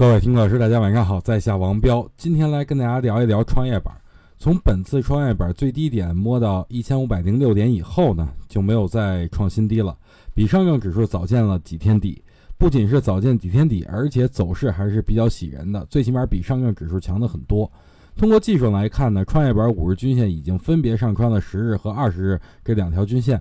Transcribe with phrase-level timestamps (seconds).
[0.00, 3.94] 各位听课老师，大家晚上好，在下王彪，今天来跟大家聊一聊创业板。
[4.38, 9.94] 从本次创业板最低点摸到一千五百零六点以后呢，就没有再创新低了，
[10.34, 12.24] 比上证指数早见了几天底。
[12.56, 17.70] 不仅是早见几天底，而且走势还是比较喜人的，最起码比上证指数强的很多。
[18.16, 23.38] 通过技术来看呢，创业板五日均线已经分别上穿了十日和二十日这两条均线。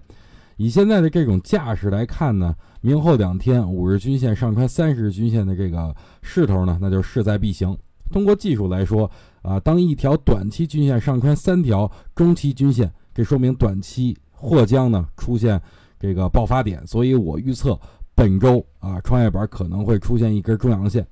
[0.59, 7.75] 以现在的这种架势来看呢，明后两天五日均线上穿三十日均线的这个势头呢，那就势在必行。
[8.11, 9.09] 通过技术来说，
[9.41, 15.61] 啊，当一条短期均线上穿三条中期均线，这说明短期或将呢出现
[15.97, 16.85] 这个爆发点。
[16.85, 17.79] 所以我预测
[18.13, 21.07] 本周啊，创业板可能会出现一根中阳线。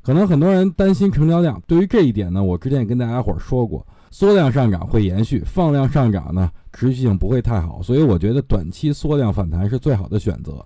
[0.00, 3.86] 可能很多人担心成交量，对于这一点呢，我之前也跟大家伙说过。
[4.12, 10.64] 缩量上涨会延续，放量上涨呢，持续性不会太好，所以我觉得短期缩量反弹是最好的选择。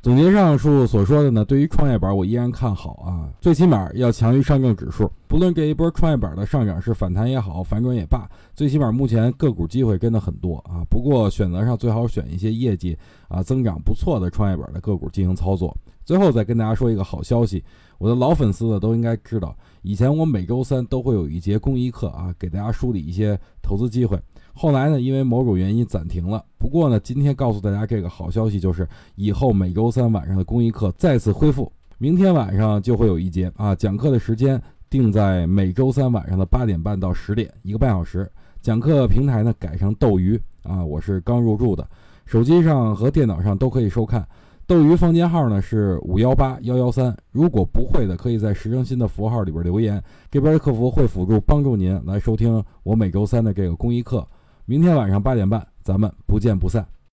[0.00, 5.10] 总结上述所说的呢，对于创业板我依然看好啊，最起码要强于上证指数。
[5.26, 10.86] 不论这一波创业板的上涨是反弹也好，反转也罢，最起码目前个股机会真的很多啊。
[10.88, 15.76] 不过选择上最好选一些业绩啊增长不错的创业板的个股进行操作。
[16.08, 17.62] 最后再跟大家说一个好消息，
[17.98, 24.18] 我的老粉丝呢都应该知道，以前我每周三都会有一节公益课啊，给大家梳理一些投资机会。
[24.54, 26.42] 后来呢，因为某种原因暂停了。
[26.56, 33.74] 不过呢，今天告诉大家这个好消息，就是以后每周三晚上的公益课再次恢复，明天晚上就会有一节啊。
[33.74, 38.26] 讲课的时间定在每周三晚上的八点半到十点，一个半小时。
[38.62, 41.86] 讲课平台呢改成斗鱼啊，我是刚入驻的，
[42.24, 44.26] 手机上和电脑上都可以收看。
[44.68, 49.98] 斗鱼房间号呢是五幺八幺幺三，如果不会的，可以在时政新的符号里边留言，
[50.30, 54.28] 这边的客服会辅助帮助您来收听我每周三的这个公益课。
[54.66, 56.86] 明天晚上八点半，咱们不见不散。